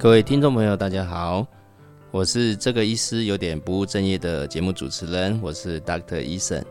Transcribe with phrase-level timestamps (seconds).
[0.00, 1.46] 各位听众朋友，大家好，
[2.10, 6.64] 我是这个医师有点不务正业的节目主持人，我是 Doctor 医生。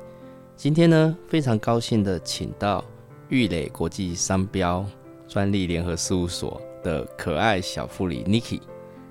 [0.55, 2.83] 今天呢，非常高兴的请到
[3.29, 4.83] 玉磊国际商标
[5.27, 8.61] 专利联合事务所的可爱小妇女 Niki，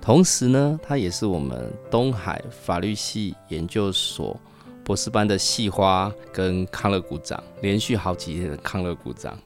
[0.01, 4.37] 同时呢，她也是我们东海法律系研究所
[4.83, 9.39] 博士班的系花跟康乐股长，连续好几天的康乐股长。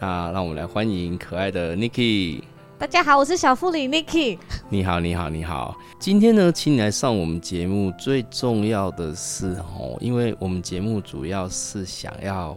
[0.00, 2.40] 那让我们来欢迎可爱的 Niki。
[2.76, 4.36] 大家好，我是小妇女 Niki。
[4.68, 5.76] 你好，你好，你好。
[6.00, 12.56] 今天呢，请你来上我们节目，最重要的是哦，因为我们节目主要是想要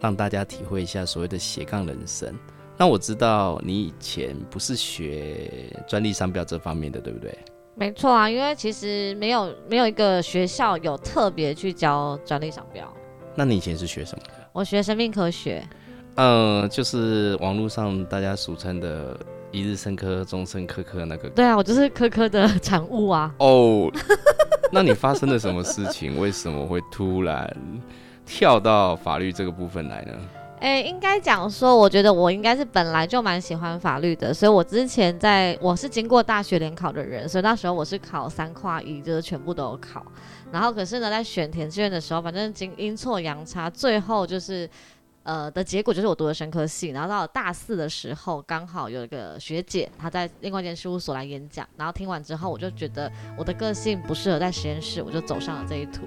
[0.00, 2.32] 让大家体会一下所谓的斜杠人生。
[2.76, 5.50] 那我知道你以前不是学
[5.88, 7.36] 专利商标这方面的，对不对？
[7.74, 12.90] 没错啊，因为其实没有没有一个学校有特别去教专利商标。
[13.34, 14.32] 那你以前是学什么的？
[14.52, 15.66] 我学生命科学。
[16.14, 19.18] 嗯，就是网络上大家俗称的。
[19.56, 21.30] 一日生科，终身科科那个。
[21.30, 23.34] 对啊，我就是科科的产物啊。
[23.38, 23.90] 哦，
[24.70, 26.20] 那你发生了什么事情？
[26.20, 27.56] 为什么会突然
[28.26, 30.12] 跳到法律这个部分来呢？
[30.60, 40.04] 哎，应该讲说，我觉得我应该是本来就蛮喜欢法律的，所以我之前在我是经过大学联考的人，所以那时候我是考三跨一，就是全部都有考。
[40.52, 44.68] 然后可是呢，在选填志愿的时候，反正经阴错阳差，最后就是。
[45.26, 56.02] 呃的结果就是我读了生科系，然后到了大四的时候，刚好有一个学姐她在另外一间事务所来演讲，然后听完之后，我就觉得我的个性不适合在实验室，我就走上了这一途。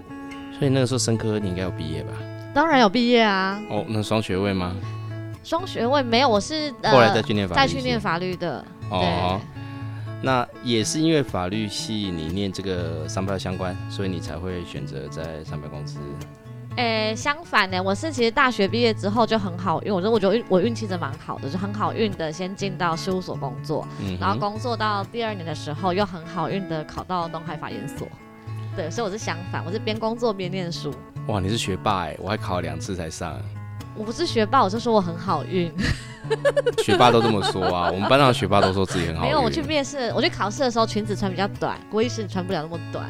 [0.58, 2.14] 所以那个时候生科你应该有毕业吧？
[2.53, 3.62] 当然有毕业啊。
[3.70, 4.75] 哦，那双学位吗？
[5.44, 8.66] 双学位没有，我是后来再去念法再去念法律的。
[8.90, 9.40] 哦，
[10.22, 16.00] 那也是因为法律系你念这个商标相关，所以你才会选择在商标公司。
[16.75, 23.86] 诶，相反呢，我是其实大学毕业之后就很好运，我觉得我觉得我运气真蛮好的，就很好运的先进到事务所工作，
[24.20, 28.08] 然后工作到第二年的时候又很好运的考到东海法研所，
[28.75, 30.94] 对，所以我是相反，我是边工作边念书。
[31.28, 33.38] 哇，你是学霸哎，我还考了两次才上。
[33.96, 35.69] 我不是学霸，我就说我很好运。
[36.81, 39.24] 学霸都这么说啊，我们班上的学霸都说自己很好。
[39.24, 43.09] 没有，我去面试，我去考试的时候裙子穿比较短，郭医师穿不了那么短。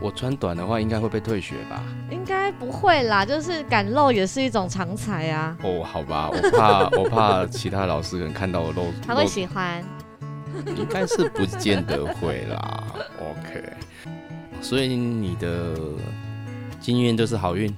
[0.00, 1.82] 我穿短的话，应该会被退学吧？
[2.10, 5.56] 应该不会啦，就是敢露也是一种常才啊。
[5.62, 9.84] 哦，好吧，我怕 我怕其他老师可能看到我露，他会喜欢。
[10.76, 12.84] 应该是不见得会啦。
[13.20, 13.72] OK，
[14.60, 15.74] 所以你的
[16.80, 17.72] 经验就是好运。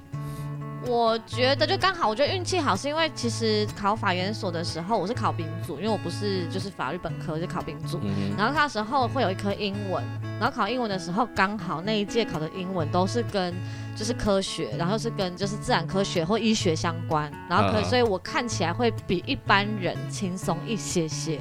[0.87, 7.99] 我觉得就刚好，我觉得运气好，是因为其实考法研所的时候，我是考兵组，因为我不是就是法律本科，就考兵组。
[8.35, 10.03] 然后那时候会有一科英文，
[10.39, 13.53] 然后考英文的时候，刚好那一届考的英文都是跟
[13.95, 21.39] 就是科学，然后是跟就是自然科学或医学相关，然后可所以我看起来会比一般人轻松一些些。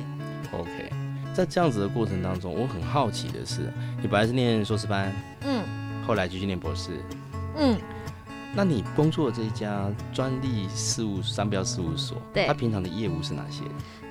[0.52, 0.92] OK，
[1.32, 5.10] 在这样子的过程当中，我很好奇的是，你本来是念硕士班，
[5.46, 5.64] 嗯，
[6.06, 6.90] 后来继续念博士，
[7.56, 7.78] 嗯。
[8.54, 13.62] 那你工作这一家专利事务商标事务所，对，它平常的业务是哪些？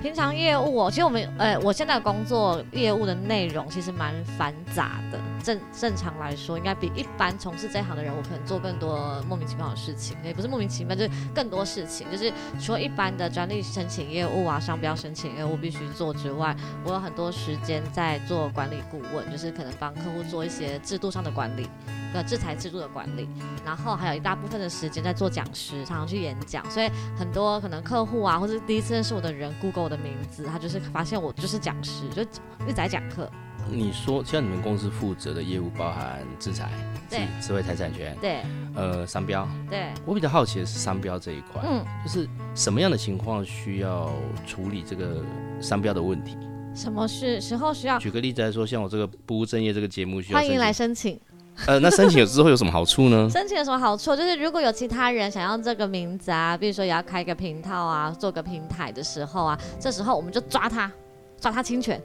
[0.01, 5.19] 平常业务哦，其实我们呃，我现在工作业务的内容其实蛮繁杂的。
[5.43, 12.09] 正正常来说，应该比一般从事这行的人，我可能做更多莫名其妙的事情，也不是莫名其妙，就是更多事情。
[12.11, 16.55] 就是除了一般的专利申请业务啊、商标申请业务必须做之外，
[16.85, 21.67] 我有很多时间在做管理顾问，就是可能帮客户做一些制度上的管理。
[22.11, 23.29] 的制裁制度的管理，
[23.63, 33.27] 然后还有一大部分的时间在做讲师，常常去演讲，所以很多可能客户啊，或者第一次认识我的人，Google 我的名字，他就是发现我就是讲师，就一直在讲课。
[33.67, 36.72] 你说，像你们公司负责的业务包含制裁、
[37.09, 38.44] 对，智慧财产权，对，
[38.75, 39.91] 呃，商标，对。
[40.05, 44.13] 我比较好奇的是商标这一块，嗯，就是什么样的情况需要
[44.45, 45.23] 处理这个
[45.59, 46.38] 商标的问题？
[46.75, 47.97] 什么是时候需要？
[47.97, 51.19] 举个例子来说，像我这个不务正业这个节目，需要欢迎来申请。
[51.67, 53.27] 呃，那申请了之后有什么好处呢？
[53.31, 54.15] 申请有什么好处？
[54.15, 60.91] 就是如果有其他人想要这个名字啊，比如说也要开个平套啊，做个平台的时候啊，这时候我们就抓他，
[61.39, 62.01] 抓他侵权。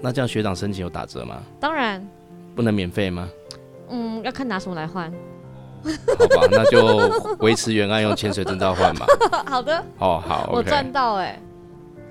[0.00, 1.42] 那这样学长申请有打折吗？
[1.58, 2.06] 当然。
[2.54, 3.28] 不能免费吗？
[3.90, 5.12] 嗯，要看拿什么来换。
[5.82, 9.06] 好吧，那就维持原案用潜水证照换吧。
[9.46, 9.84] 好的。
[9.98, 11.40] 哦，好，我赚到哎。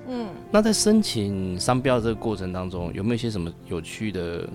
[0.08, 0.28] 嗯。
[0.50, 4.48] 那在申请商标这个过程当中，有没有一些什么有趣的？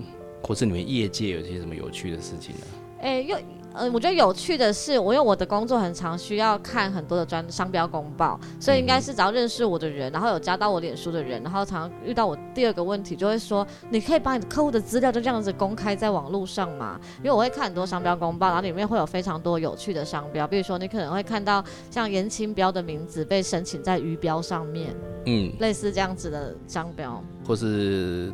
[0.46, 2.62] 或是你们业界有些什么有趣的事情呢？
[3.00, 3.36] 哎，又
[3.74, 16.98] 呃，我觉得有趣的是，我因为我的工作很常需要看很多的专商标公报，所以应该是只要认识我的人，然后有加到我脸书的人，然后常常遇到我第二个问题，就会说，你可以把你的客户的资料就这样子公开在网络上嘛？
[17.18, 24.96] 因为我会看很多商标公报，然后里面会有非常多有趣的商标，比如说你可能会看到像严清标的名字被申请在鱼标上面，
[25.26, 27.22] 嗯，类似这样子的商标。
[27.46, 28.32] 或是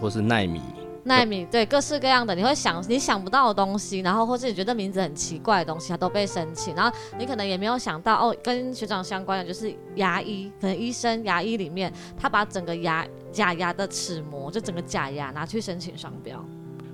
[0.00, 0.60] 或是奈米，
[1.04, 6.74] 纳米对各式各样的，你会想你想不到的东西，然后或是你觉得名字很奇怪的东西，它都被申请。
[6.74, 16.44] 然后你可能也没有想到哦，跟学长相关的就是牙医，可能医生牙医里面，他把整个牙假牙的齿模，就整个假牙拿去申请商标。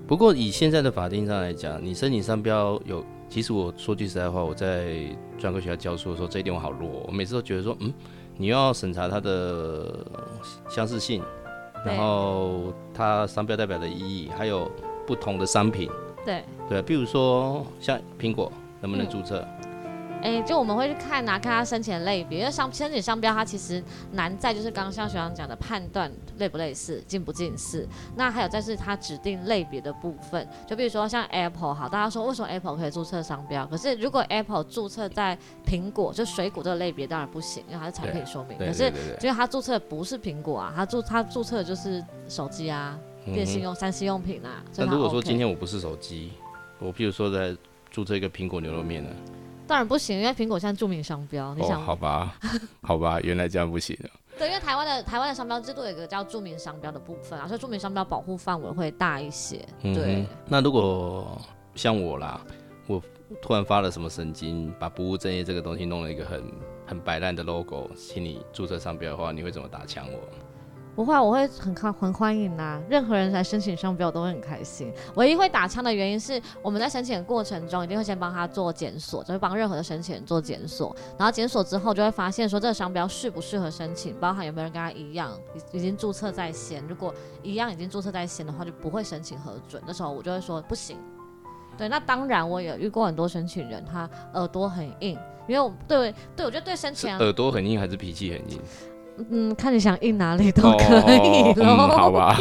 [0.07, 5.05] 不过以现在的法定上来讲，你申请商标有，其实我说句实在话，我在
[5.37, 7.93] 专科学校教书的时候，这一点我好弱，我每次都觉得说，嗯，
[8.37, 10.07] 你要审查它的
[10.69, 11.25] 相似性，
[11.85, 14.71] 然后它商标代表的意义，还有
[15.07, 15.91] 不同的商品，
[16.25, 18.51] 对，对，比如说像苹果
[18.81, 19.47] 能不能嗯注册？
[20.23, 23.83] 哎，就我们会去看啊，看他申请的类别，因为商申请商标，它其实
[24.13, 27.87] 难在就是刚刚像学长讲的判断类不类似、近不近似。
[28.17, 33.65] 那还有再是它指定类别的部分，就比如说像 Apple 好，大家说为什么 Apple 可以注册商标？
[33.67, 38.59] 可是如果 Apple 注册在苹果，就水果这个类别当然不行，因为它是产品说明。
[38.59, 44.65] 可是因为它注册的不是苹果啊，它注它注册的就是手机啊、电信用、三 C 用品啊。
[44.77, 46.33] 那如果说今天我不是手机，
[46.81, 47.57] 我譬如说在
[47.93, 49.11] 注册一个苹果牛肉面呢？
[49.67, 52.39] 当然不行，因为苹果现在著名商标，你哦，想好吧，
[52.83, 54.11] 好吧，原来这样不行啊。
[54.39, 59.67] 对，因为台湾的台湾的商标制度有一个叫著名商标的部分啊，所以著名商标保护范围会大一些。
[59.83, 61.41] 嗯对哼，那如果
[61.75, 62.41] 像我啦，
[62.87, 63.03] 我
[63.41, 66.45] 突然发了什么神经，把不务正业这个东西弄了一个很
[66.87, 70.19] 很摆烂的 logo，请你注册商标的话，你会怎么打枪我？
[70.97, 74.91] 不会，我会很欢很欢迎啦、任何人来申请商标我都会很开心。
[75.17, 85.39] 唯一会打枪的原因是我们在申请的过程中一定会先帮他做检索，就会帮任何的申请人做检索，然后检索之后就会发现说这个商标适不适合申请，包含有没有人跟他一样
[85.73, 89.83] 已已经注册在先，如果一样已经注册在先的话，就不会申请核准。
[89.87, 90.97] 那时候我就会说不行。
[91.77, 98.59] 对，那当然我也遇过很多申请人，他耳朵很硬，因为我对对我觉得对申请人，耳朵很硬还是脾气很硬？
[99.31, 101.55] 嗯，看你想印哪里都可以哦。
[101.57, 102.39] 嗯，好吧。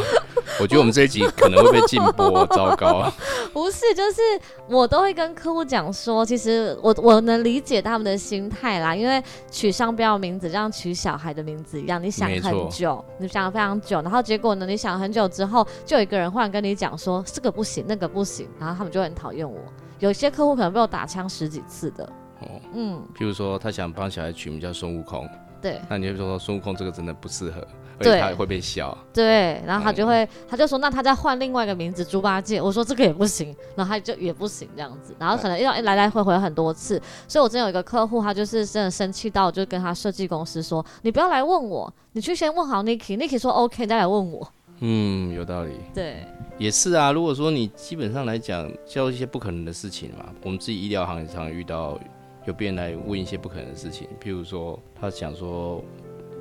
[0.57, 3.11] 我觉得我们这一集可能会被禁播，糟糕。
[3.51, 4.21] 不是，就是
[4.69, 19.57] 我都会跟客户讲说，其实我我能理解他们的心态啦，因为取商标名字，就像取小孩的名字一样，你想很久，你想了非常久，然后结果呢，你想很久之后，就有一个人忽然跟你讲说这个不行，那个不行，然后他们就很讨厌我。
[19.99, 22.03] 有些客户可能被我打枪十几次的，
[22.41, 25.27] 哦，嗯，譬如说他想帮小孩取名叫孙悟空，
[25.65, 27.67] 对那你会说孙悟空这个真的不适合，
[27.97, 28.95] 而且他会被笑。
[29.11, 44.47] 对，然后他就会，他就说那他再换另外一个名字猪八戒，我说这个也不行，然后他就也不行这样子，然后可能要来来回回很多次，所以我之前有一个客户，他就是真的生气到，就跟他设计公司说，你不要来问我，你去先问好 Niki，Niki 说 OK，再来问我。
[44.81, 45.71] 嗯，有道理。
[45.93, 46.27] 对，
[46.59, 51.97] 也是啊，如果说你基本上来讲教一些不可能的事情嘛，我们自己医疗行业常遇到
[52.45, 55.83] 有病人来问一些不可能的事情，譬如说他想说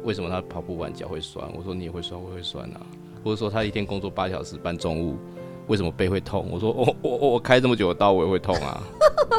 [0.04, 2.80] 为什么他跑步完脚会酸，我说你也会酸，我会酸啊，
[3.24, 5.16] 或者说他一天工作八小时搬重物，
[5.66, 6.46] 为什么背会痛？
[6.52, 8.82] 我说我我我我开这么久的刀我也会痛啊，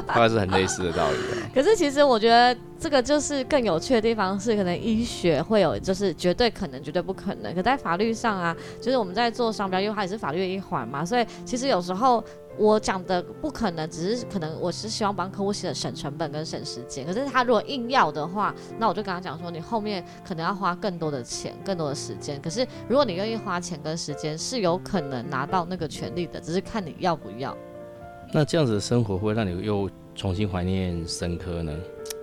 [0.07, 1.49] 大概是很类似的道理啊。
[1.53, 7.53] 可是其实我觉得这个就是更有趣的地方是，可能医学会有就是绝对可能、绝对不可能。
[7.53, 12.23] 可在法律上啊，就是我们在做商标，因为它也是法律的一环嘛，所以其实有时候
[12.57, 17.05] 我讲的不可能，只是可能我是希望帮客户省省成本跟省时间。
[17.05, 22.41] 可是他如果硬要的话，那我就跟他讲说，你后面可能要花更多的钱、更多的时间。
[22.41, 27.55] 可是如果你愿意花钱跟时间，是有可能拿到那个权利的，只是看你要不要。
[28.33, 31.71] 那这样子的生活会让你又重新怀念生科呢？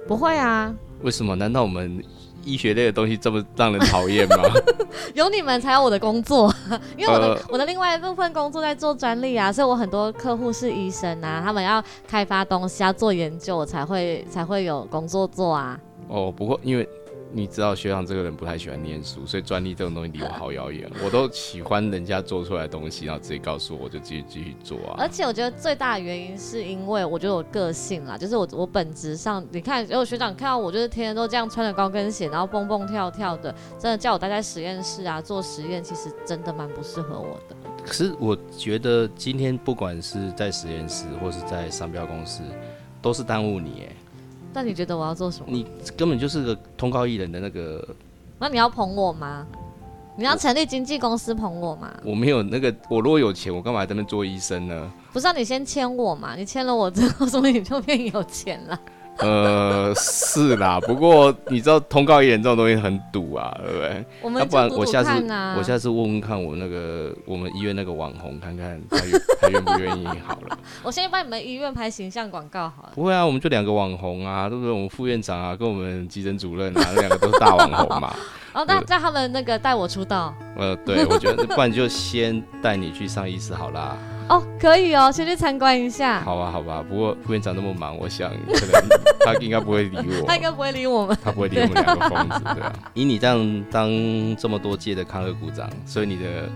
[0.08, 1.36] 不会啊，为什么？
[1.36, 2.02] 难道我们
[2.44, 4.36] 医学类的东西这么让人讨厌吗？
[5.14, 6.52] 有你们才有我的工作，
[6.96, 15.78] 因为我的、呃我的另外一部分工作在做专利啊，所以我很多客户是医生啊，他们要开发东西，要做研究，我才会才会有工作做啊。
[16.08, 16.88] 哦，不过因为
[17.32, 20.90] 你知道学长这个人不太喜欢念书，所以专利这种东西离我好遥远。
[21.02, 25.08] 我都喜欢人家做出来的东西，然后直接告诉我，我就继续继续做啊而。
[25.08, 37.56] 且我觉得最大的原因是因为我觉得我个性啦，就是我我本质上，你看，如果学长看到我就是天天都这样穿着高跟鞋，然后蹦蹦跳跳的，真的叫我待在实验室啊做实验，其实真的蛮不适合我的。
[37.84, 42.42] 可是我觉得今天不管是在实验室或是在商标公司，
[43.00, 43.96] 都是耽误你哎，
[44.52, 45.46] 那你觉得我要做什么？
[45.48, 45.66] 你
[45.96, 47.86] 根本就是个通告艺人的那个，
[48.38, 49.46] 那你要捧我吗？
[50.14, 51.90] 你要成立经纪公司捧我吗？
[52.04, 54.92] 我没有那个，我如果有钱，我干嘛在那边做医生呢？
[55.12, 56.36] 不是、啊、你先签我嘛？
[56.36, 58.78] 你签了我之后，说不定你就变有钱了。
[59.18, 64.04] 呃，是啦，不过你知道通告艺人这种东西很堵啊，对不对？
[64.20, 65.10] 我们要不然我下次
[65.56, 70.58] 我下次问问看我那个我们医院那个网红，看看他愿他愿不愿意好了。
[70.82, 72.92] 我先帮你们医院拍形象广告好了。
[72.94, 74.72] 不会啊，我们就两个网红啊，对不对？
[74.72, 78.14] 我们副院长啊，跟我们急诊主任啊，那两个都是大网红嘛。
[78.54, 83.96] 哦，那对让他们那个带我出道呃，对，我觉得不然就先带你去上医师好啦。
[84.28, 86.20] 哦，可以哦，先去参观一下。
[86.20, 86.82] 好吧，好吧。
[86.88, 88.88] 不过副院长那么忙，我想可能
[89.24, 90.26] 他应该不会理我。
[90.26, 91.16] 他应该不会理我们。
[91.22, 92.72] 他不会理我们两个疯子，对啊。
[92.94, 93.90] 以你这样当
[94.36, 96.48] 这么多届的康乐股长，所以你的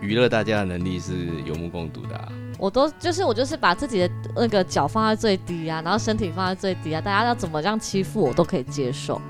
[0.00, 1.12] 娱乐大家的能力是
[1.44, 2.28] 有目共睹的、啊。
[2.58, 9.20] 我都就是我就是把自己的那个脚放在最低啊，然后身体放在最低啊，大家要怎么这样欺负我都可以接受。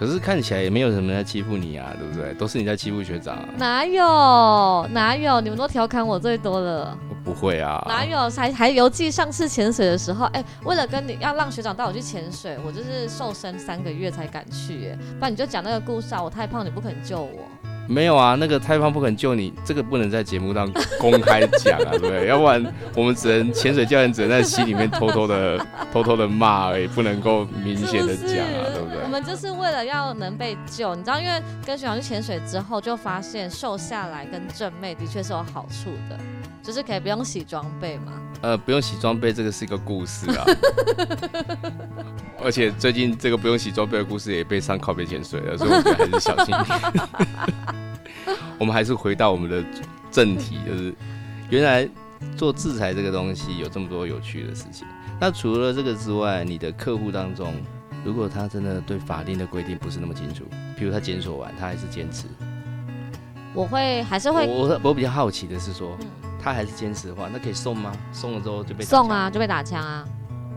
[0.00, 2.32] 可是看起来也没有什么人在欺负你啊，对不对？
[2.32, 3.44] 都是你在欺负学长、啊。
[3.58, 5.42] 哪有哪有？
[5.42, 6.96] 你们都调侃我最多了。
[7.10, 8.30] 我不会啊，哪有？
[8.30, 17.49] 还还犹记上次潜水的时候，哎、为了跟你要让学长带我去潜水，我就是瘦身三个月才敢去，哎，不然你就讲那个故事啊，我太胖，你不肯救我。
[17.90, 20.70] 没有啊，那个太胖不肯救你，这个不能在节目上
[21.00, 22.28] 公开讲啊，对不对？
[22.28, 25.58] 要不然我们只能潜水教练只能在心里面偷偷的、
[25.92, 29.08] 偷偷的骂而已，不能够明显的是不是讲啊，对不对我？
[29.08, 36.16] 们就是为了要能被救，你知道，因为跟学长去潜水之后，就发现瘦下来跟正妹的确是有好处的，
[36.62, 38.12] 就是可以不用洗装备嘛。
[38.42, 40.46] 呃，不用洗装备，这个是一个故事啊。
[42.42, 47.79] 而且最近这个不用洗装备的故事也被上靠背潜水了，所以我觉得还是小心一点。
[48.58, 49.64] 我们还是回到我们的
[50.10, 50.94] 正题，就是
[51.48, 51.88] 原来
[52.36, 54.86] 做制裁这个东西有这么多有趣的事情。
[55.20, 57.54] 那除了这个之外，你的客户当中，
[58.04, 60.44] 如果他真的对法令的规定不是那么清楚，
[60.78, 62.26] 比如他检索完他还是坚持，
[63.54, 66.06] 我会还是会我我比较好奇的是说，嗯
[66.42, 67.92] 他还是坚持的话，那可以送吗？
[68.12, 70.02] 送了之后就被送啊，就被打枪啊，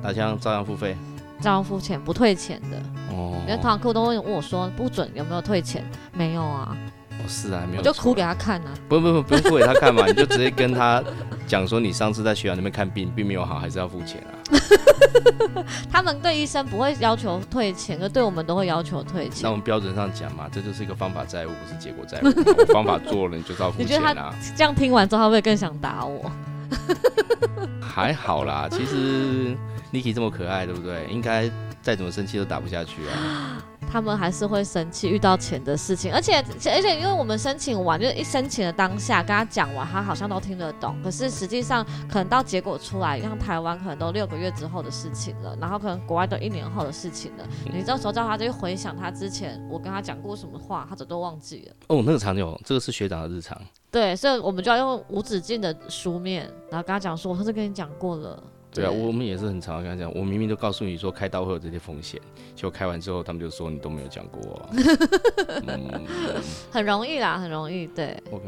[0.01, 0.95] 打枪照样付费。
[1.41, 2.77] 照样付钱不退钱的。
[3.11, 6.73] 哦，因为通常客户都会问我说不准有没有退钱，没有啊，
[7.19, 8.73] 哦是啊，没有错我就哭给他看啊。
[8.89, 11.01] 不不不不用付给他看嘛，你就直接跟他
[11.47, 14.31] 讲说你上次在学校那边看病并没有好，还是要付钱啊。
[15.91, 19.55] 他们对医生不会要求退钱，就对我们都会要求退钱那我。
[19.55, 22.25] 们标准上讲嘛，这就是一个方法债务，不是结果债务。
[22.57, 24.35] 我方法做了，你就是要付你觉得钱啊。
[24.55, 26.31] 这样听完之后，他会不会更想打我？
[27.81, 29.55] 还好啦，其实
[29.93, 31.07] Niki 这么可爱，对不对？
[31.09, 31.49] 应该
[31.81, 33.63] 再怎么生气都打不下去啊。
[33.93, 51.75] 他们还是会生气，遇到钱的事情，而且而且因为我们申请完，就是一申请的当下跟他讲完，他好像都听得懂，可是实际上可能到结果出来，像台湾可能都六个月之后的事情了，然后可能国外都一年后的事情了，你这时候叫他就去回想他之前我跟他讲过什么话，他早都忘记了。
[51.89, 53.55] 哦，那个场景，这个是学长的日常。
[53.91, 58.41] 对，所以我们就要用无止境的书面，然后跟他讲说，我上次跟你讲过了。
[58.73, 62.19] 对啊，我们也是很常跟他讲，我明明都告诉你说开刀会有这些风险，
[62.55, 64.61] 结果开完之后他们就说你都没有讲过、
[65.67, 66.05] 嗯
[66.71, 67.85] 很容易啦，很容易。
[67.87, 68.45] 对，OK，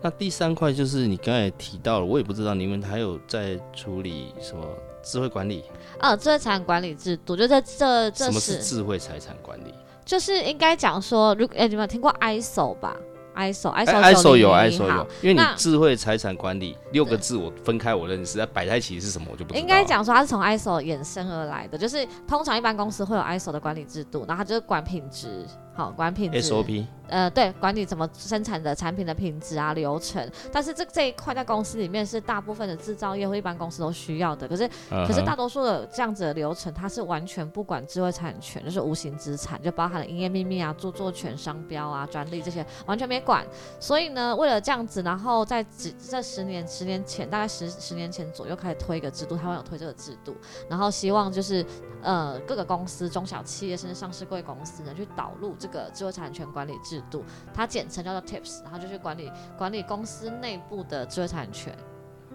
[0.00, 4.64] 那第三块就是你刚才提到了，我也不知道你们还有在处理什么
[5.02, 5.64] 智慧管理？
[5.98, 9.74] 啊，智慧财产管理制度，就在这这什么是是智慧财产管理？
[10.04, 12.96] 就是应该讲说，如果哎、你们有听过 ISO 吧
[13.38, 19.60] ？ISO 哎 ISO，ISO 有 ISO 有，因为你智慧财产管理六个字我分开我认识，那摆在一起是什么我就不知道。
[19.60, 34.46] 应该讲说它是从 ISO 衍生而来的，就是通常一般公司会有 ISO 的管理制度，然后它就是管品质，好管品质 SOP 呃，对，管理怎么生产的产品的品质啊、流程，但是这这一块在公司里面是大部分的制造业或一般公司都需要的。
[34.46, 43.44] 可是，可是大多数的这样子的流程，它是完全不管智慧产权，就是无形资产，就包含了营业秘密啊、著作权、商标啊、专利这些，完全没管。
[43.80, 50.36] 所以呢，为了这样子，然后在几这十年、十年前，大概十十年前左右开始推一个制度，台湾有推这个制度，
[50.68, 51.64] 然后希望就是
[52.02, 61.74] 呃各个公司、中小企业甚至上市贵公司呢，去导入这个智慧产权管理制度，它简称叫做 TIPS，然后就去管理管理公司内部的知识产权。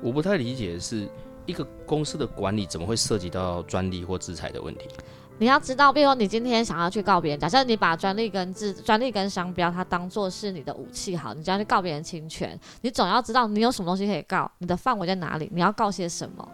[0.02, 1.08] 我不太理解的是
[1.46, 4.88] 一个公司的管理怎么会涉及到专利或制裁的问题？
[5.40, 16.48] 你要知道，比如说你今天想要去告别人，假设你把专利跟制专利跟商标它当做是你的武器，好，你就要去告别人侵权，你总要知道你有什么东西可以告，你的范围在哪里，你要告些什么。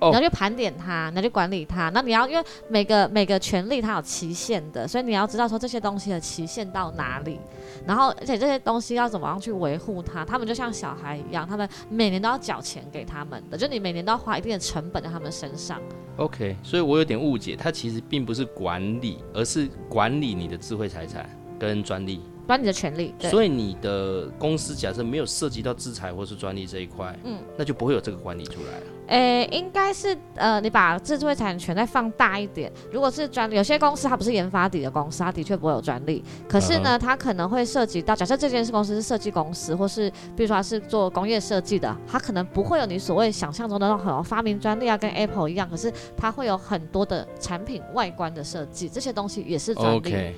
[0.00, 1.88] 哦你要去盘点它，你要去管理它。
[1.90, 7.40] 那你要因为每个每个权利它有期限的，所以你要知道说这些东西的期限到哪里，
[7.86, 10.24] 然后而且这些东西要怎么样去维护它。
[10.24, 15.80] 他们就像小孩一样，他们每年都要缴钱给他们的，就你每年都要花一定的成本在他们身上。
[16.16, 21.28] OK，所以我有点误解，它其实并不是管理，而是管理你的智慧财产。
[21.56, 22.20] 跟专利。
[22.46, 23.14] 管你的权利。
[23.18, 28.86] 对，所以你的公司假设没有涉及到制裁或是专利这一块，嗯，那就不会有这个管理出来了。
[29.06, 32.72] 诶，应该是呃，你把智慧产权再放大一点。
[32.90, 36.24] 如果是专利，有些公司它不是研发底的公司，它的确不会有专利。
[36.48, 45.68] 可是呢，它可能会涉及到，假设这件事公司是设计公司，或是比如说它是做工业设计的，它可能不会有你所谓想象中的那种发明专利啊，跟 Apple 一样。
[45.68, 50.34] 可是它会有很多的产品外观的设计，这些东西也是专利。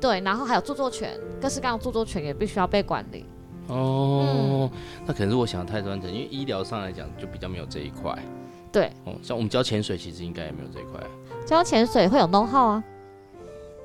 [0.00, 3.24] 对，然后还有著作权，各式各样的著作权也必须要被管理。
[3.68, 4.70] 哦，
[5.06, 8.16] 那可能是我想的太专程，因为医疗上来讲就比较没有这一块。
[8.70, 11.00] 对，哦，像我们教潜水，其实应该也没有这一块。
[11.46, 12.84] 教潜水会有 know how 啊，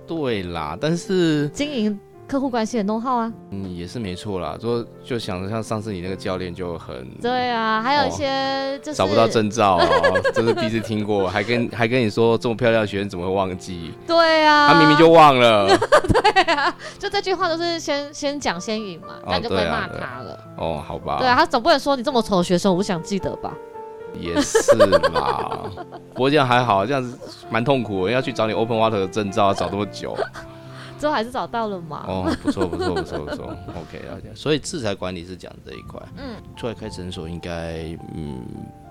[0.05, 1.97] 对啦，但是经营
[2.27, 3.33] 客户关系的 know how 啊。
[3.51, 13.93] 嗯也是没错啦，说就想着像上次你那个教练就很对啊，还有一哦些就是找不到证照哦， 这是第一次听过，还跟还跟你说这么漂亮的学生怎么会忘记？
[14.05, 15.69] 对啊，他明明就忘了。
[16.99, 20.39] 就这句话都是先先讲先赢嘛，哦那你就不会骂他了。
[20.57, 21.17] 哦，好吧。
[21.19, 23.53] 对啊，他总不能说你这么丑的学生，我不想记得吧？
[24.13, 24.75] 也是
[25.11, 25.63] 嘛，
[26.13, 27.17] 不过这样还好，这样子
[27.49, 30.15] 蛮痛苦的，要去找你 Open Water 的证照，要找这么久。
[31.03, 32.05] 最后还是找到了嘛。
[32.07, 33.45] 哦，不错不错不错不错，
[33.75, 34.33] OK 了解。
[34.33, 38.41] 所以制裁管理是讲这一块，嗯，出来开诊所应该嗯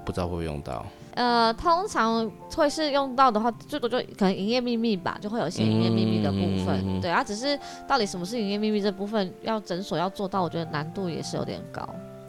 [0.05, 0.85] 不知道会不会用到。
[1.15, 7.01] 呃，通常会是用到的话，最多就可能营业秘密吧，就会有一些营业秘密的部分。
[7.01, 11.83] 对啊，只是到底什么是营业秘密这部分，要诊所要做到，我觉得难度也是有点高。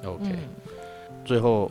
[0.05, 0.37] OK，、嗯，
[1.25, 1.69] 最后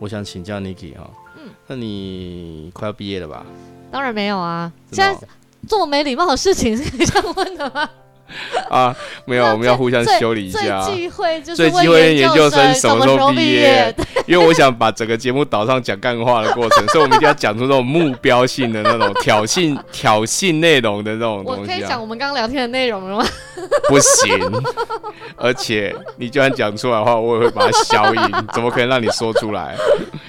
[0.00, 3.46] 我想请教 Niki 哈，嗯那你快要毕业了吧？
[3.92, 5.28] 当然没有啊，现在
[5.66, 7.88] 这么没礼貌的事情是可以这样问的吗？
[8.68, 10.82] 哦、 啊，没有，我们要互相修理一下。
[10.84, 13.94] 最忌讳就是最忌问讳研究究生什么时候毕业业？
[14.26, 23.26] 因为我想把整个节目导上讲干话的过程， 所以我们一定要讲出这种目标性的那种挑衅、 挑衅内容的那种我可以讲我们刚刚聊天的内容了吗？
[23.88, 24.28] 不行。
[25.36, 28.20] 而且你就算讲出来的话，我也会把它消音，
[28.52, 29.74] 怎么可能让你说出来？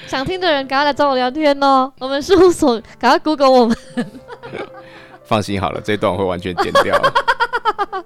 [0.07, 1.91] 想听的人赶快来找我聊天哦。
[1.99, 3.75] 我们事务所赶快 Google 我们。
[5.29, 6.99] 放心好了，这一段我会完全剪掉。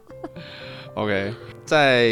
[0.95, 2.11] OK，在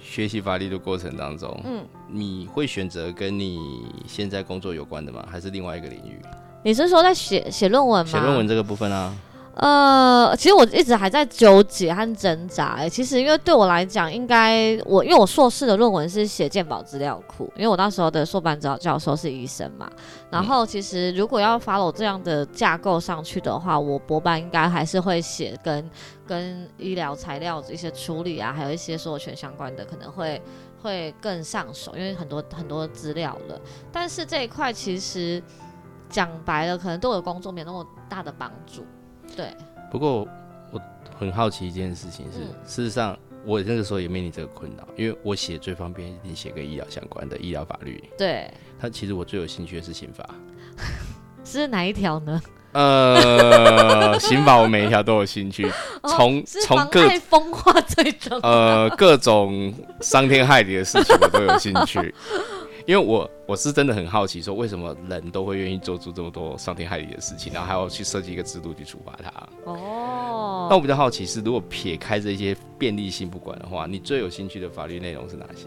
[0.00, 5.22] 学习法律的过程当中，嗯，你会选择跟你现在工作有关的吗？
[5.30, 6.18] 还是另外一个领域？
[6.64, 8.10] 你是说在写写论文吗？
[8.10, 9.14] 写论文这个部分啊，
[9.58, 12.88] 呃，其实我一直还在纠结和挣扎、欸。
[12.88, 19.90] 其实因为对我来讲，应该我因为我硕士的论文是写鉴宝资料库，因为我那时候的硕班教教授是医生嘛。
[20.30, 25.90] 然后其实如果要 follow 这样的架构上去的话，我博班应该还是会写跟
[26.24, 30.40] 跟医疗材料一些处理啊，还有一些所有权相关的，可能会
[30.80, 33.60] 会更上手，因为很多很多资料了。
[33.90, 35.42] 但是这一块其实
[36.08, 38.86] 讲白了，可能对我的工作没有那么大的帮助。
[39.36, 39.46] 对，
[39.90, 40.26] 不过
[40.70, 40.80] 我
[41.18, 48.02] 很好奇一件事情是，嗯事实上我那个时候也面临这个困扰，因为我写最方便一定写跟医疗相关的医疗法律。
[48.18, 50.28] 对，它其实我最有兴趣的是刑法。
[51.44, 52.40] 是哪一条呢？
[52.72, 55.66] 呃， 刑法我每一条都有兴趣，
[56.02, 58.38] 从从各风化最重。
[58.42, 62.14] 呃各种伤天害理的事情我都有兴趣，
[62.88, 69.30] 因为我我是真的很好奇，说为什么人都会愿意做出这么多伤天害理的事情，然后还要去设计一个制度去处罚他。
[69.70, 75.66] 哦，那我比较好奇是，如果撇开这些便利性不管的话，你最有兴趣的法律内容是哪些？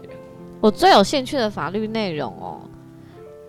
[0.60, 2.60] 我最有兴趣的法律内容哦，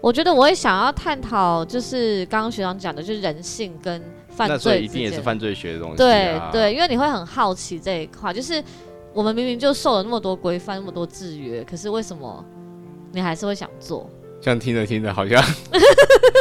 [0.01, 6.51] 我觉得我会想要探讨，就是刚刚学长讲的，就是人性跟犯那所以罪一定也是犯罪学的东西、对啊。
[6.51, 8.63] 对，因为你会很好奇这一块，就是
[9.15, 12.45] 我们明明就受了那么多规范、那么多制约，可是为什么
[13.13, 14.10] 你还是会想做？
[14.41, 15.41] 这样听着听着，好像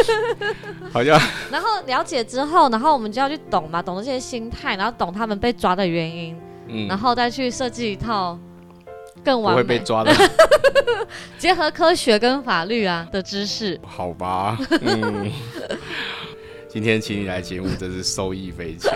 [0.92, 1.16] 好像
[1.52, 8.36] 然后了解之后，然后我们就要去懂嘛，懂这些心态，然后懂他们被抓的原因，嗯，然后再去设计一套
[9.22, 10.12] 更不会完美被抓的，
[11.38, 13.78] 结合科学跟法律啊的知识。
[13.86, 14.58] 好吧？
[14.80, 15.30] 嗯，
[16.68, 18.90] 今天请你来节目，真是受益匪浅。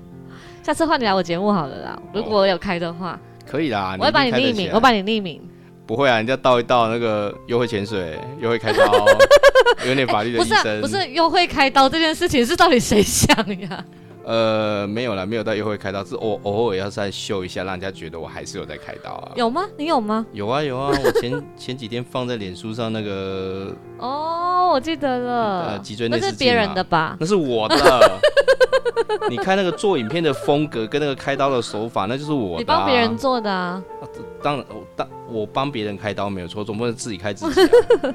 [0.64, 5.42] 下次换你来我节目好了啦，如果我有开的话，可以啦，我会把你匿名我把你匿名。
[5.88, 9.06] 不会啊，人家倒一倒那个又会潜水，又会开刀，
[9.88, 13.82] 有点法律的不是、啊、医生，不是又会开刀这件事情是到底谁想呀？
[14.28, 19.32] 呃，没有了，没有到优惠开刀，是偶偶尔要再秀一下，让人家觉得我还是有在开刀啊。
[19.34, 19.64] 有吗？
[19.78, 20.26] 你有吗？
[20.32, 27.16] 有啊有啊，我前 前几天放在脸书上那个哦，我记得呃了，脊椎那是别人的吧？
[27.18, 28.20] 那是我的。
[29.30, 32.58] 你看那个做影片的风格跟那个开刀的手法，那就是我的、啊。
[32.58, 33.82] 你帮别人做的啊？
[34.42, 38.12] 当然，我当我帮别人开刀没有错，总不能自己开自己、啊。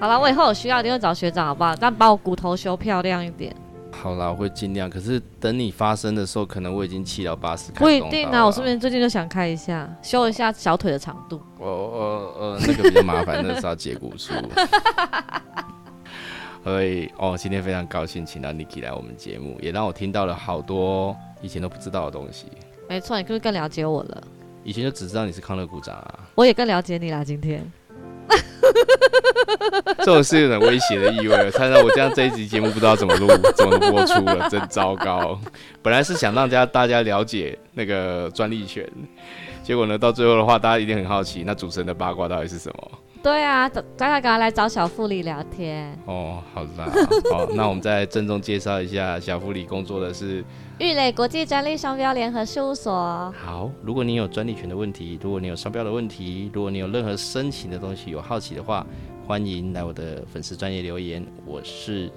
[0.00, 1.76] 好了，我以后有需要一定会找学长，好不好？
[1.76, 3.54] 但把我骨头修漂亮一点。
[4.02, 4.90] 好啦，我会尽量。
[4.90, 7.72] 可是等你发生的时候，可能我已经七到八十。
[7.72, 11.36] 不一定啊，我是不是最近就想开一下，修一下小腿的长度？
[11.58, 14.32] 哦哦哦，那个比较麻烦，那是要解骨术。
[16.62, 22.46] 所以哦，今天非常高兴请到 Niki 来我们节目，也让我听到了好多以前都不知道的东西。
[22.88, 24.22] 没错，你是不是更了解我了？
[24.62, 26.20] 以前就只知道你是康乐股长啊。
[26.34, 27.70] 我也更了解你啦，今天。
[29.98, 35.38] 这种是有点威胁的意味了，看到我这样这一集节目不知道怎么录、 怎么播出了，真糟糕。
[35.82, 38.86] 本来是想让家大家了解那个专利权，
[39.62, 42.90] 结果呢，到最后的话，大家一定很好奇，那主持人的八卦到底是什么？
[43.24, 45.98] 对啊，大家赶快来找小富里聊天。
[46.04, 46.92] 哦，好啦，
[47.32, 50.44] 好，那我们再郑重介绍一下，小富里工作的是
[50.78, 52.92] 玉磊国际专利商标联合事务所。
[53.42, 58.86] 好，如果你有专利权的问题，如果你有商标的问题，如果你有任何申请的东西有好奇的话，
[59.26, 61.24] 欢迎来我的粉丝专业留言。
[61.46, 62.12] 我是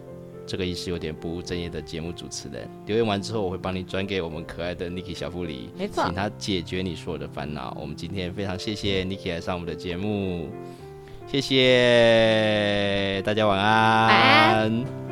[0.45, 2.69] 这个意思有点不务正业的节目主持人。
[2.85, 7.73] 留言完之后，我会帮你转给我们可爱的 Niki 小富里，没错，请他解决你所有的烦恼。
[7.79, 10.49] 我们今天非常谢谢 Niki 来上我们的节目。
[11.29, 14.07] 谢谢大家，晚安。
[14.07, 14.13] 晚
[14.61, 15.06] 安。